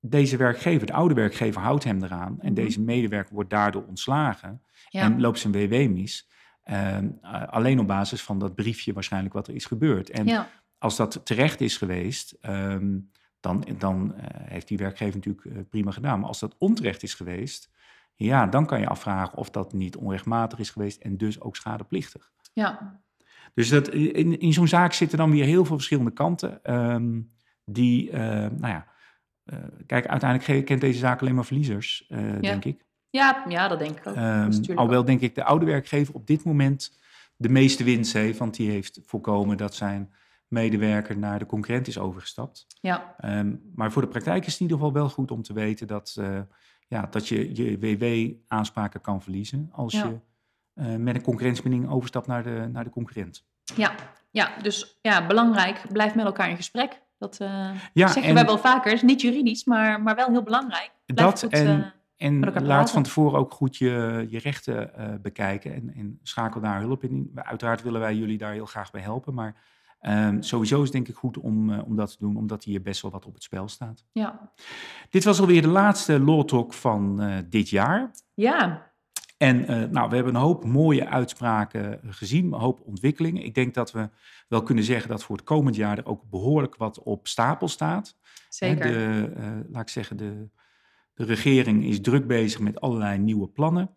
deze 0.00 0.36
werkgever, 0.36 0.86
de 0.86 0.92
oude 0.92 1.14
werkgever, 1.14 1.60
houdt 1.60 1.84
hem 1.84 2.02
eraan. 2.04 2.40
En 2.40 2.52
Mhm. 2.52 2.54
deze 2.54 2.80
medewerker 2.80 3.34
wordt 3.34 3.50
daardoor 3.50 3.84
ontslagen 3.86 4.62
Ja. 4.88 5.00
en 5.02 5.20
loopt 5.20 5.38
zijn 5.38 5.52
WW 5.52 5.88
mis. 5.90 6.28
Uh, 6.70 6.98
alleen 7.46 7.78
op 7.78 7.86
basis 7.86 8.22
van 8.22 8.38
dat 8.38 8.54
briefje 8.54 8.92
waarschijnlijk 8.92 9.34
wat 9.34 9.48
er 9.48 9.54
is 9.54 9.64
gebeurd. 9.64 10.10
En 10.10 10.26
Ja. 10.26 10.48
als 10.78 10.96
dat 10.96 11.20
terecht 11.24 11.60
is 11.60 11.76
geweest, 11.76 12.36
um, 12.42 13.10
dan, 13.40 13.64
dan 13.78 14.14
uh, 14.16 14.22
heeft 14.28 14.68
die 14.68 14.78
werkgever 14.78 15.14
natuurlijk 15.14 15.44
uh, 15.44 15.58
prima 15.70 15.90
gedaan. 15.90 16.18
Maar 16.18 16.28
als 16.28 16.38
dat 16.40 16.54
onterecht 16.58 17.02
is 17.02 17.14
geweest, 17.14 17.70
ja, 18.14 18.46
dan 18.46 18.66
kan 18.66 18.80
je 18.80 18.88
afvragen 18.88 19.38
of 19.38 19.50
dat 19.50 19.72
niet 19.72 19.96
onrechtmatig 19.96 20.58
is 20.58 20.70
geweest 20.70 21.00
en 21.00 21.16
dus 21.16 21.40
ook 21.40 21.56
schadeplichtig. 21.56 22.32
Ja. 22.52 23.02
Dus 23.54 23.68
dat, 23.68 23.88
in, 23.88 24.38
in 24.38 24.52
zo'n 24.52 24.68
zaak 24.68 24.92
zitten 24.92 25.18
dan 25.18 25.30
weer 25.30 25.44
heel 25.44 25.64
veel 25.64 25.76
verschillende 25.76 26.12
kanten. 26.12 26.74
Um, 26.74 27.32
die, 27.64 28.10
uh, 28.10 28.18
nou 28.18 28.66
ja, 28.66 28.86
uh, 29.44 29.58
kijk, 29.86 30.06
uiteindelijk 30.06 30.64
kent 30.64 30.80
deze 30.80 30.98
zaak 30.98 31.20
alleen 31.20 31.34
maar 31.34 31.44
verliezers, 31.44 32.06
uh, 32.08 32.32
ja. 32.32 32.40
denk 32.40 32.64
ik. 32.64 32.84
Ja, 33.10 33.44
ja, 33.48 33.68
dat 33.68 33.78
denk 33.78 33.98
ik 33.98 34.06
ook. 34.06 34.16
Um, 34.16 34.50
alhoewel 34.74 35.04
denk 35.04 35.20
ik 35.20 35.34
de 35.34 35.44
oude 35.44 35.64
werkgever 35.64 36.14
op 36.14 36.26
dit 36.26 36.44
moment 36.44 36.98
de 37.36 37.48
meeste 37.48 37.84
winst 37.84 38.12
heeft, 38.12 38.38
want 38.38 38.56
die 38.56 38.70
heeft 38.70 39.00
voorkomen 39.04 39.56
dat 39.56 39.74
zijn 39.74 40.14
medewerker 40.48 41.18
naar 41.18 41.38
de 41.38 41.46
concurrent 41.46 41.86
is 41.86 41.98
overgestapt. 41.98 42.66
Ja. 42.80 43.14
Um, 43.24 43.70
maar 43.74 43.92
voor 43.92 44.02
de 44.02 44.08
praktijk 44.08 44.46
is 44.46 44.52
het 44.52 44.60
in 44.60 44.66
ieder 44.66 44.76
geval 44.76 44.92
wel 44.92 45.08
goed 45.08 45.30
om 45.30 45.42
te 45.42 45.52
weten 45.52 45.86
dat, 45.86 46.20
ja, 46.86 47.06
dat 47.10 47.28
je 47.28 47.54
je 47.56 47.78
WW-aanspraken 47.78 49.00
kan 49.00 49.22
verliezen 49.22 49.68
als 49.72 49.92
Ja. 49.92 50.04
je 50.04 50.18
uh, 50.82 50.96
met 50.96 51.14
een 51.14 51.22
concurrentiebeding 51.22 51.88
overstapt 51.90 52.26
naar 52.26 52.42
de, 52.42 52.68
naar 52.72 52.84
de 52.84 52.90
concurrent. 52.90 53.44
Ja. 53.76 53.94
ja, 54.30 54.50
dus 54.62 54.98
ja, 55.02 55.26
belangrijk, 55.26 55.82
blijf 55.92 56.14
met 56.14 56.24
elkaar 56.24 56.50
in 56.50 56.56
gesprek. 56.56 57.02
Dat 57.18 57.38
uh, 57.42 57.48
Ja, 57.92 58.06
zeggen 58.06 58.22
en- 58.22 58.34
wij 58.34 58.44
wel 58.44 58.58
vaker. 58.58 58.92
Is 58.92 59.02
niet 59.02 59.20
juridisch, 59.20 59.64
maar, 59.64 60.02
maar 60.02 60.14
wel 60.14 60.30
heel 60.30 60.42
belangrijk. 60.42 60.90
Blijf 61.06 61.30
Dat 61.30 61.40
goed, 61.40 61.52
en, 61.52 61.92
eh, 62.16 62.32
elkaar 62.42 62.52
laat 62.62 62.64
praten. 62.66 62.94
van 62.94 63.02
tevoren 63.02 63.38
ook 63.38 63.52
goed 63.52 63.76
je, 63.76 64.26
je 64.28 64.38
rechten 64.38 64.94
eh, 64.94 65.14
bekijken 65.22 65.74
en, 65.74 65.92
en 65.96 66.18
schakel 66.22 66.60
daar 66.60 66.80
hulp 66.80 67.04
in. 67.04 67.30
Uiteraard 67.34 67.82
willen 67.82 68.00
wij 68.00 68.14
jullie 68.14 68.38
daar 68.38 68.52
heel 68.52 68.66
graag 68.66 68.90
bij 68.90 69.00
helpen, 69.00 69.34
maar 69.34 69.54
ehm, 70.04 70.42
sowieso 70.42 70.76
is 70.76 70.82
het 70.82 70.92
denk 70.92 71.08
ik 71.08 71.14
goed 71.14 71.38
om, 71.38 71.72
eh, 71.72 71.86
om 71.86 71.96
dat 71.96 72.10
te 72.10 72.16
doen, 72.18 72.36
omdat 72.36 72.64
hier 72.64 72.82
best 72.82 73.02
wel 73.02 73.10
wat 73.10 73.26
op 73.26 73.34
het 73.34 73.42
spel 73.42 73.68
staat. 73.68 74.04
ja. 74.12 74.52
Dit 75.10 75.24
was 75.24 75.40
alweer 75.40 75.62
de 75.62 75.68
laatste 75.68 76.20
Law 76.20 76.44
Talk 76.44 76.72
van 76.72 77.20
eh, 77.20 77.36
dit 77.48 77.68
jaar. 77.68 78.10
ja, 78.34 78.92
En 79.36 79.66
eh, 79.66 79.88
nou, 79.90 80.08
we 80.08 80.14
hebben 80.14 80.34
een 80.34 80.40
hoop 80.40 80.64
mooie 80.64 81.08
uitspraken 81.08 82.00
gezien, 82.04 82.52
een 82.52 82.60
hoop 82.60 82.80
ontwikkelingen. 82.80 83.44
Ik 83.44 83.54
denk 83.54 83.74
dat 83.74 83.92
we 83.92 84.08
wel 84.48 84.62
kunnen 84.62 84.84
zeggen 84.84 85.08
dat 85.08 85.24
voor 85.24 85.36
het 85.36 85.44
komend 85.44 85.76
jaar 85.76 85.98
er 85.98 86.06
ook 86.06 86.22
behoorlijk 86.30 86.76
wat 86.76 87.02
op 87.02 87.26
stapel 87.26 87.68
staat. 87.68 88.16
Zeker. 88.48 88.92
De, 88.92 89.64
laat 89.70 89.82
ik 89.82 89.88
zeggen, 89.88 90.16
de, 90.16 90.48
de 91.14 91.24
regering 91.24 91.84
is 91.84 92.00
druk 92.00 92.26
bezig 92.26 92.60
met 92.60 92.80
allerlei 92.80 93.18
nieuwe 93.18 93.48
plannen. 93.48 93.90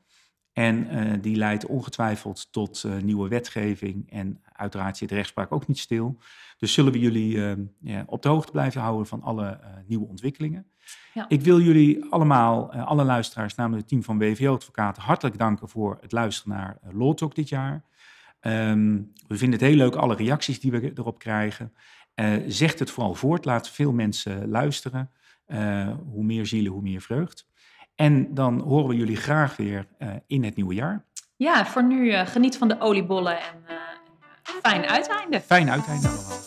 En 0.54 1.22
die 1.22 1.36
leidt 1.36 1.66
ongetwijfeld 1.66 2.52
tot 2.52 2.86
nieuwe 3.02 3.28
wetgeving. 3.28 4.12
En 4.12 4.42
uiteraard 4.58 4.98
zit 4.98 5.10
de 5.10 5.16
rechtspraak 5.16 5.52
ook 5.52 5.68
niet 5.68 5.80
stil. 5.80 6.18
Dus 6.58 6.74
zullen 6.74 6.92
we 6.92 7.00
jullie 7.00 7.46
eh, 7.46 7.58
ja, 7.80 8.04
op 8.06 8.22
de 8.22 8.30
hoogte 8.30 8.52
blijven 8.52 8.82
houden 8.82 9.08
van 9.08 9.22
alle 9.22 9.48
eh, 9.48 9.70
nieuwe 9.86 10.08
ontwikkelingen. 10.08 10.68
Ja. 11.14 11.26
Ik 11.28 11.42
wil 11.42 11.60
jullie 11.60 12.06
allemaal, 12.10 12.72
eh, 12.72 12.88
alle 12.88 13.04
luisteraars, 13.04 13.56
namelijk 13.56 13.82
het 13.82 13.90
team 13.90 14.04
van 14.04 14.18
WVO 14.18 14.54
Advocaten, 14.54 15.02
hartelijk 15.02 15.38
danken 15.38 15.70
voor 15.70 15.98
het 16.02 16.12
luisteren 16.12 16.58
naar 16.58 16.78
uh, 16.88 17.00
Law 17.00 17.14
Talk 17.14 17.36
dit 17.36 17.50
jaar. 17.50 17.84
Um, 18.42 19.12
we 19.28 19.38
vinden 19.38 19.60
het 19.60 19.68
heel 19.68 19.78
leuk, 19.78 19.96
alle 19.96 20.16
reacties 20.16 20.60
die 20.60 20.72
we 20.72 20.92
erop 20.96 21.20
krijgen. 21.20 21.74
zegt 22.48 22.80
het 22.80 22.92
vooral 22.92 23.14
voort, 23.14 23.46
laat 23.46 23.70
veel 23.70 23.92
mensen 23.92 24.50
luisteren. 24.50 25.12
hoe 26.12 26.24
meer 26.24 26.46
zielen, 26.46 26.72
hoe 26.72 26.82
meer 26.82 27.02
vreugd. 27.02 27.48
En 27.96 28.34
dan 28.34 28.60
horen 28.60 28.88
we 28.88 28.96
jullie 28.96 29.16
graag 29.16 29.56
weer 29.56 29.88
in 30.28 30.44
het 30.44 30.56
nieuwe 30.56 30.74
jaar. 30.74 31.06
Ja, 31.36 31.66
voor 31.66 31.84
nu 31.84 32.12
geniet 32.12 32.58
van 32.58 32.68
de 32.68 32.80
oliebollen 32.80 33.38
en 33.40 33.64
fijn 34.62 34.86
uiteinde. 34.86 35.42
Fijn 35.48 35.72
uiteinde 35.72 36.08
allemaal. 36.08 36.47